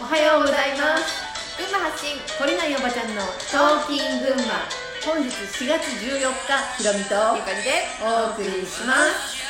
[0.00, 1.60] おはようございます。
[1.60, 4.64] 群馬発信懲りないおばちゃんのトーキン群馬。
[5.04, 9.44] 本日4月14日ひろみとゆかりでお送りします。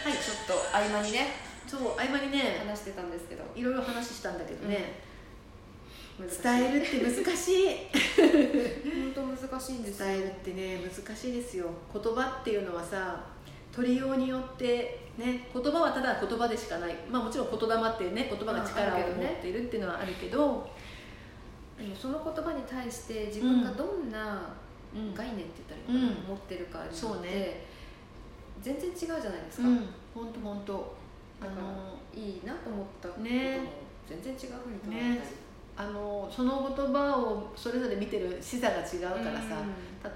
[0.00, 1.28] はいちょっと合間にね
[1.66, 3.44] そう合間にね話してたんですけど。
[3.54, 4.96] いろいろ話したんだけどね、
[6.18, 6.42] 難しい。
[6.42, 7.68] 伝えるって難しい。
[9.12, 10.06] 本当難しいんですよ。
[10.06, 11.66] 伝えるってね難しいですよ。
[11.92, 13.26] 言葉っていうのはさ
[13.78, 16.96] 取りようによってね言葉はただ言葉でしかない。
[17.08, 20.68] まあもちろん言霊っていうね言葉が力を持っているっていうのはあるけど、
[21.78, 24.54] でもその言葉に対して自分がどんな
[24.94, 25.14] うん。
[25.14, 26.28] 概念って言ったらいいのかな、うん。
[26.28, 27.66] 持ってるかによってそうね。
[28.62, 29.86] 全然違うじゃないですか、うん。
[30.14, 30.96] 本当本当。
[31.40, 33.60] あだからのいいなと思ったこともね。
[34.08, 35.30] 全然違うふうに捉えたり、
[35.76, 39.62] あのその言葉をそれぞれ見てる視座が違うからさ、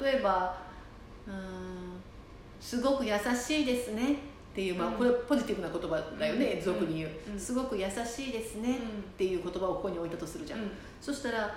[0.00, 0.56] 例えば
[1.26, 1.34] うーん
[2.60, 4.12] 「すごく優しいですね」
[4.52, 4.94] っていう、まあ、うん。
[4.94, 6.64] これポジティブな言葉だよね、うん。
[6.64, 7.38] 俗に言う、うん。
[7.38, 10.60] すごく優しいですね」っていう言葉をここに置いたとするじゃん、
[11.00, 11.52] そしたら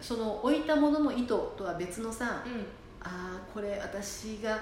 [0.00, 2.52] その置いたものの意図とは別のさ、うん。
[2.52, 2.66] うん
[3.02, 4.60] ああこれ私が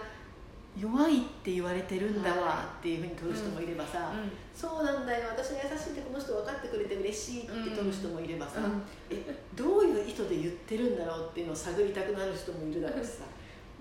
[0.80, 4.12] 弱いって言われてるんだわっていうふうに取る人もいればさ、
[4.54, 8.82] そうなんだよ私が優しいってこの人分かってくれて嬉しいって取る人もいればさ、うん。
[9.10, 9.20] え
[9.56, 13.24] どういう意図で言ってるんだろうっていうのを探りたくなる人もいるだろうしさ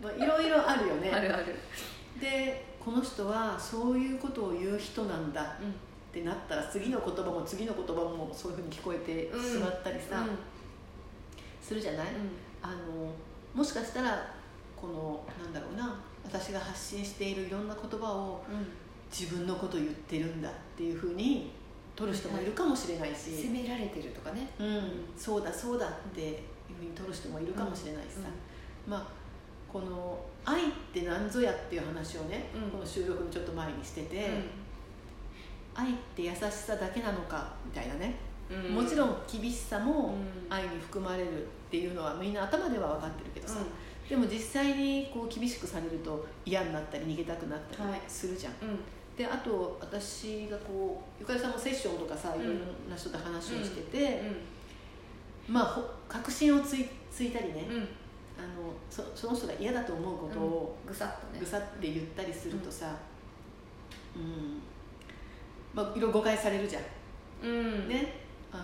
[0.01, 1.11] まあいろいろあるよね。
[1.11, 1.55] あるある、
[2.19, 5.45] でこの人はそういうことを言う人なんだっ
[6.13, 10.25] てなったら次の言葉も次の言葉もそういうふうに聞こえてしまったりさ、
[11.61, 12.07] するじゃない、
[12.61, 13.11] あの
[13.53, 14.33] もしかしたら
[14.75, 18.43] このなんだろうな私が発信しているいろんな言葉を
[19.11, 21.51] 自分のこと言ってるんだっていうふうに
[21.95, 24.47] 取る人もいるかもしれないし、責められてるとかね。
[24.59, 24.81] うん、
[25.17, 26.35] そうだそうだっていう
[26.79, 28.19] ふうに取る人もいるかもしれないしさ、
[28.87, 29.16] まあ
[29.79, 32.71] この「愛って何ぞや」っていう話をね、うん。
[32.71, 34.29] この収録のちょっと前にしてて、
[35.75, 38.15] 愛って優しさだけなのかみたいなね、
[38.49, 38.75] うん。
[38.75, 40.15] もちろん厳しさも
[40.49, 40.53] うん。
[40.53, 43.59] 愛に含まれるっていうのはみんな頭では分かってるけどさ、
[44.09, 48.01] でも実際にこう厳しくされると嫌になったり逃げたくなったりはい。
[48.07, 48.69] するじゃん、うん。
[48.69, 48.79] うん
[49.17, 52.41] であと私がこうゆかりさんもセッションとかさうん。
[52.41, 52.55] いろん
[52.89, 54.21] な人と話をしてて、
[55.47, 57.87] まあほ確信をついついたりね、うんうん
[58.37, 61.39] あのそその人が嫌だと思うことをぐさっとね。
[61.39, 62.95] ぐさって言ったりするとさ、
[64.15, 64.61] うん。
[65.73, 66.83] まあ、いろいろ誤解されるじゃん、
[67.43, 67.87] うん。
[67.87, 68.13] ね。
[68.51, 68.63] あの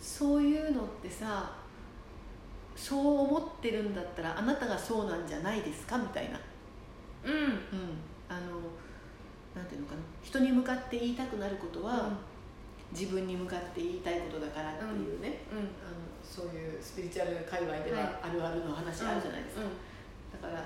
[0.00, 1.52] そういうのってさ
[2.74, 6.40] そう思ってるんだったらあなたがそうなんじゃないですかみたいな、
[7.24, 7.34] うん。
[7.34, 7.50] うん、
[8.28, 8.60] あの
[9.54, 10.00] なんていうのかな。
[10.22, 12.10] 人に向かって言いたくなることは、
[12.92, 15.58] 自分に向かって言いたいことだからっていうね、うん。
[15.58, 15.68] あの
[16.22, 19.62] そういうスピリチュアル界隈ではあるあるの話あるじゃないですか、
[20.42, 20.64] だから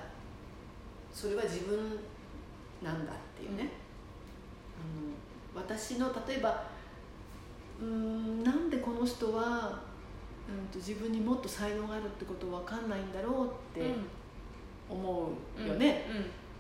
[1.13, 1.79] それは自分
[2.83, 3.71] なんだっていうね、
[5.55, 6.65] あの私の例えば
[7.81, 9.81] うーんなんでこの人は、
[10.49, 13.47] うん、と自分にもっと才能があるってこと分かんないんだろう
[13.79, 13.95] って
[14.91, 16.07] 思うよね、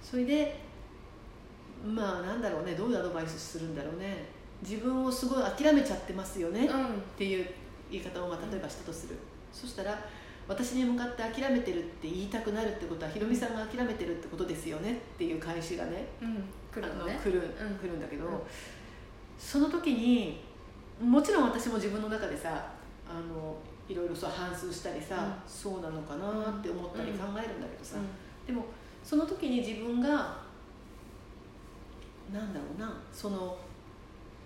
[0.01, 0.61] それで
[1.85, 2.75] まあなんだろうね。
[2.75, 4.29] どういうアドバイスするんだろうね
[4.63, 6.81] 自分をすごい諦めちゃってますよね、うん。
[6.81, 7.47] うんっていう
[7.91, 9.17] 言い方をまあ例えばしたとする、
[9.53, 9.99] そしたら
[10.49, 16.45] 私に向かって諦めてるって言いたくなるってことはひろみさんが諦めてるってことですよねっていう返しがねうん。
[16.73, 17.21] 来るあののね。
[17.23, 18.33] 来る,、るんだけど、うん。
[19.39, 20.41] その時に
[21.01, 22.73] もちろん私も自分の中でさ
[23.09, 23.57] あの
[23.89, 25.51] いろいろそう反芻したりさ、うん。
[25.51, 27.97] そうなのかなって思ったりうん考えるんだけどさ、
[28.47, 28.65] でも
[29.05, 30.09] その時に自分が
[32.33, 33.59] なんだろうなその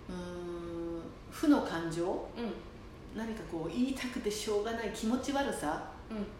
[0.09, 2.43] うーん負の感情うん。
[2.43, 2.53] うん
[3.17, 5.89] 何かこう言いたくてしょうがない気持ち悪さ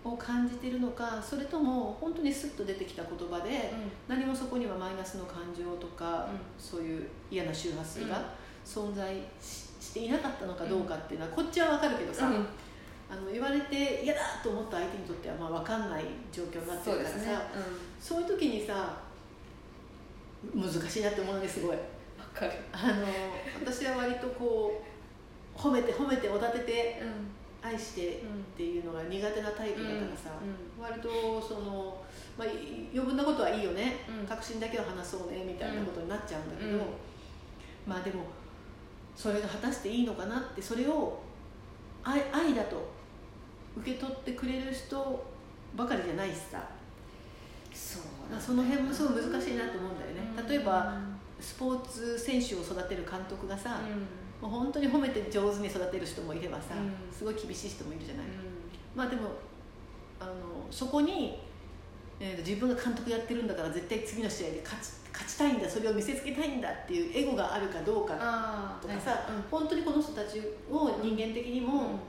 [0.03, 3.73] を感じてるのかそれとも本当にスッと出てきた言葉で
[4.07, 6.27] 何もそこにはマイナスの感情とか、
[6.59, 8.21] そういう嫌な周波数が
[8.63, 12.29] 存在ししていなかったのかどうかっていうのはこっちは分かるけどさ、
[13.09, 17.33] あの言われて嫌だと思った相手にとってはまあ分かんない状況になってるからさそうですね。
[17.99, 18.97] そういう時にさ
[20.53, 21.77] 難しいなって思うのねすごい。
[22.17, 22.51] わかる。
[22.71, 23.05] あの
[23.59, 24.83] 私は割とこ
[25.55, 30.29] う褒めて褒めておだててうん愛してっていうのが苦手なタイプだからさ、
[30.79, 31.97] う割とその、
[32.37, 34.27] まあ、い余分なことはいいよね、うん。
[34.27, 36.81] 確信だけは話そうねみたいなことになっちゃうんだけど、うん。
[37.85, 38.25] まあでも
[39.15, 41.19] それが果たしていいのかなってそれを
[42.03, 42.87] 愛愛だと
[43.77, 45.25] 受け取ってくれる人
[45.75, 46.63] ばかりじゃないしさ。
[47.73, 50.47] そうまあその辺もすごい難しいなと思うんだよね、うん。
[50.47, 50.93] 例えば
[51.39, 53.81] スポーツ選手を育てる監督がさ、
[54.41, 57.15] うもう本当に褒めて上手に育てる人もいればさ、うん。
[57.15, 58.29] すごい厳しい人もいるじゃない、ん。
[58.95, 59.29] まあでも
[60.19, 60.31] あの
[60.71, 61.39] そこに、
[62.19, 69.19] えーと自分が監督やってるんだから絶対次の試合で勝つ勝ちたいんだそれを見せつけたいんだっていうエゴがあるかどうかとかさ、はい
[69.49, 70.39] 本当にこの人たち
[70.69, 71.99] を人間的にも、うん。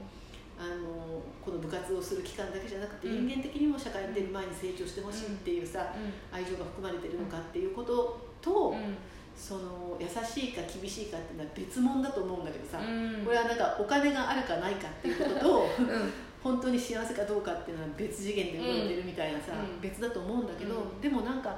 [0.59, 3.27] あのこの部活をする期間だけじゃなくて、うん。
[3.27, 5.95] 人間的にも社会に出る前に成長してほしいっていうさ、
[6.33, 8.97] 愛情が含まれてるのかっていうことと、うん
[9.39, 13.23] その優しいか厳しいかっていうのは別物だと思うんだけどさ、うん。
[13.23, 16.11] これはなんかお金があるかないかっていうこととうん。
[16.43, 19.81] 本当に幸せかどうかっていうのは別次元で動いてるみたいなさ、うん。
[19.81, 21.01] 別だと思うんだけど、うん。
[21.01, 21.57] でもなんか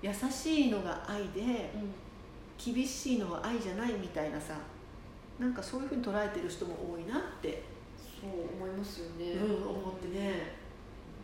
[0.00, 1.70] 優しいのが愛で
[2.56, 4.54] 厳しいのは愛じゃないみたいなさ
[5.38, 7.62] なんかそういうふうに捉えてる人も多いなって、
[7.98, 10.60] そう思いますよね、うん、思ってね。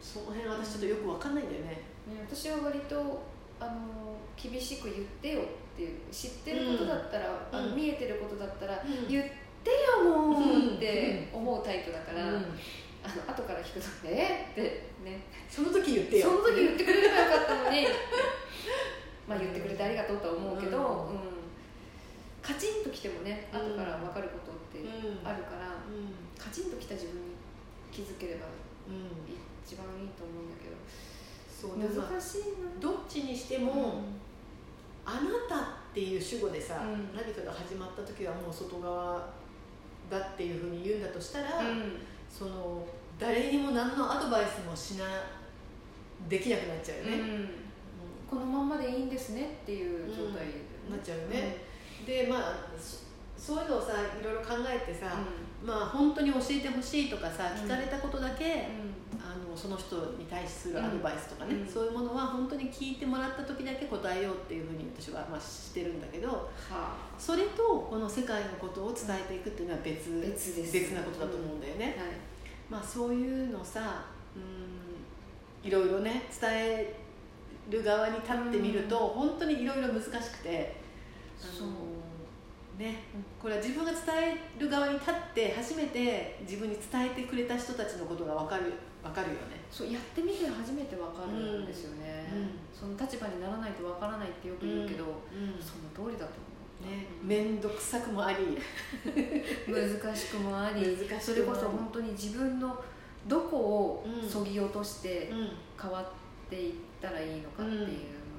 [0.01, 1.69] その辺私ちょっとよく分かんないんだよね。
[1.69, 3.23] ね私は割と
[3.59, 5.45] あの厳しく言ってよっ
[5.77, 7.77] ていう知ってることだったら、あのうん。
[7.77, 9.09] 見えてることだったら、うん。
[9.09, 9.25] 言っ
[9.65, 12.35] てよもうって思うタイプだから、うん。
[13.05, 14.63] あの後から聞くと「えっ?」って
[15.05, 15.23] ね。
[15.49, 16.27] その時言ってよ。
[16.27, 17.87] その時言ってくれればよかったのに
[19.29, 21.19] まあ言ってくれてありがとうとは思うけど、ううん。
[22.43, 23.61] カチンときてもねうん。
[23.73, 26.13] 後から分かることってうんあるから、うん。
[26.39, 27.35] カチンときた自分に
[27.93, 28.47] 気づければ
[28.89, 29.11] うん。
[29.65, 30.77] 一番いいと思うんだけど
[31.61, 31.97] そう難しい
[32.61, 34.03] などっちにしても、
[35.07, 37.17] あなたっていう主語でさ、うん。
[37.17, 39.33] 何かが始まった時はもう外側
[40.11, 41.83] だっていうふうに言うんだとしたら、うん。
[42.29, 42.85] その
[43.19, 45.05] 誰にも何のアドバイスもしな
[46.29, 47.49] できなくなっちゃうよね、うん。
[48.29, 50.53] このまんまでいいんですねっていう状態で、
[50.91, 51.65] なっちゃうよね。
[52.05, 53.07] でまあそ
[53.55, 55.07] そういうのをさいろいろ考えてさ、
[55.63, 58.59] うまあ本当に教えてほしいとかさうん聞かれたことだけ、ん。
[59.17, 61.67] あのその人に対するアドバイスとかね、うん。
[61.67, 70.73] そういうものは本当に聞いてもらった時だけ答えようっていうふうに私はまあしてるんだけどはそれとこの世界のことを伝えていくっていうのは別,、別です。
[70.73, 72.13] 別なことだと思うんだよね、あはい。
[72.69, 74.05] まあそういうのさ
[74.35, 76.95] うんいろいろね伝え
[77.69, 80.77] る側に立ってみると、本当にいろいろ難しくて
[81.43, 81.69] あのそう
[82.79, 83.03] ね
[83.41, 84.01] これは自分が伝
[84.59, 88.73] える側に立って初めて自分に伝えてくれた人たちのことが分かる
[89.09, 89.61] 分かるよね。
[89.71, 92.51] そうやってみて初めてわかるんですよね、うん。
[92.73, 95.59] その立場にならないとわからないってよく言うけど、うん。
[95.61, 96.57] その通りだと思う
[97.23, 98.59] 面倒くさ くもあり。
[99.67, 100.97] 難しくもあり。
[101.21, 102.83] それこそ本当に自分の
[103.27, 104.29] どこをうん。
[104.29, 105.51] そぎ落としてうん。
[105.81, 107.87] 変わっていったらいいのかっていうの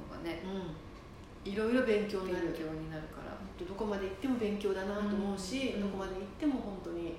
[0.10, 0.42] がね、
[1.44, 2.48] いろいろ勉強になる。
[2.48, 3.38] 勉強になるから。
[3.66, 5.82] どこまで行っても勉強だなと思うし、うん。
[5.82, 7.16] どこまで行っても本当に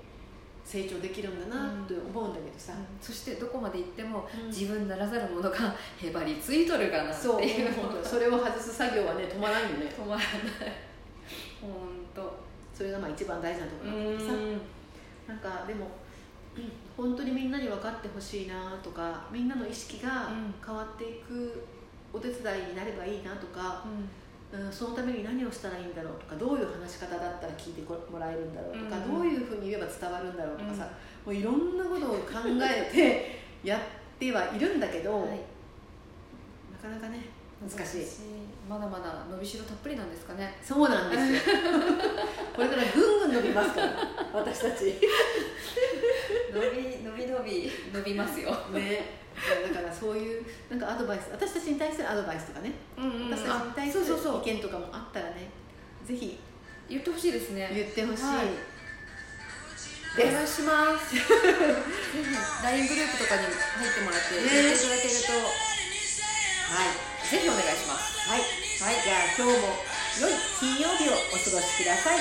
[0.69, 4.49] 成長できるんだなと思うんだけどさ、そしてどこまで行ってもうん。
[4.49, 9.87] 自分ならざるものがへばりついとるかなってそういう本当にそれを外す作業はね止まらんよね。
[9.87, 10.29] 止まらない。
[11.63, 11.71] 本
[12.15, 12.39] 当
[12.75, 14.37] それがまあ一番大事なとこうろなんだけどさ。
[14.37, 14.61] ん。
[15.27, 15.87] なんかでも
[16.57, 20.55] うん本当にみんなに分かってほしいなとかみんなの意識がうん。
[20.65, 21.65] 変わっていく
[22.13, 24.09] お手伝いになればいいなとか、うん
[24.71, 29.15] そのために何をしたらいいんだろうとかどういう話し方だったら聞いてもらえるんだろうとか、うん。
[29.15, 30.89] どういうふうに言えば伝わるんだろうとかさ、
[31.27, 32.25] もういろんなことを考
[32.61, 33.81] えてやっ
[34.19, 35.31] てはいるんだけど、はい。
[35.31, 37.27] なかなかね
[37.61, 38.07] 難しい。
[38.69, 40.57] まだまだ伸びしろたっぷりなんですかね。
[40.63, 41.41] そうなんですよ。
[42.55, 43.97] これからぐんぐん伸びますから
[44.33, 44.95] 私たち
[46.53, 48.51] 伸び伸び伸び伸びますよ。
[48.73, 49.19] ね。
[49.73, 54.43] だからそういうなんかアドバイス私たちに対するアドバイスとかね、うん私たちに対するそうそうそう。
[54.43, 55.51] 意見とかもあったらね
[56.05, 56.39] ぜひ。
[56.89, 57.71] 言ってほしいですね。
[57.75, 58.47] 言ってほしい、はい。
[58.49, 61.15] お願いします。
[62.65, 64.49] LINE グループとかに入ってもらってね。
[64.49, 67.29] 言っていただけると、はい。
[67.29, 68.27] ぜひお願いします。
[68.27, 68.45] はい、は
[68.99, 69.77] い、じゃあ今日も
[70.25, 72.19] 良い金曜日をお過ごしください。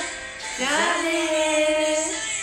[0.58, 2.37] じゃあねー